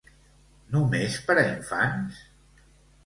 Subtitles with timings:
[0.75, 2.19] Només per a infants?